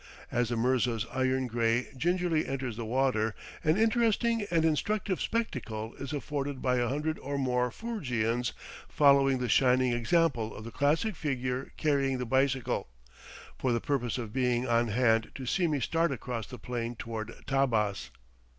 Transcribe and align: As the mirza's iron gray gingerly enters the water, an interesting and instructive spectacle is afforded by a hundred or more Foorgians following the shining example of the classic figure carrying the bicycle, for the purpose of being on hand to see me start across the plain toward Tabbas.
As 0.31 0.49
the 0.49 0.55
mirza's 0.57 1.05
iron 1.13 1.45
gray 1.45 1.89
gingerly 1.95 2.47
enters 2.47 2.75
the 2.75 2.85
water, 2.87 3.35
an 3.63 3.77
interesting 3.77 4.47
and 4.49 4.65
instructive 4.65 5.21
spectacle 5.21 5.93
is 5.99 6.11
afforded 6.11 6.59
by 6.59 6.77
a 6.77 6.87
hundred 6.87 7.19
or 7.19 7.37
more 7.37 7.69
Foorgians 7.69 8.51
following 8.89 9.37
the 9.37 9.47
shining 9.47 9.93
example 9.93 10.55
of 10.55 10.63
the 10.63 10.71
classic 10.71 11.15
figure 11.15 11.71
carrying 11.77 12.17
the 12.17 12.25
bicycle, 12.25 12.87
for 13.59 13.71
the 13.71 13.79
purpose 13.79 14.17
of 14.17 14.33
being 14.33 14.67
on 14.67 14.87
hand 14.87 15.29
to 15.35 15.45
see 15.45 15.67
me 15.67 15.79
start 15.79 16.11
across 16.11 16.47
the 16.47 16.57
plain 16.57 16.95
toward 16.95 17.35
Tabbas. 17.45 18.09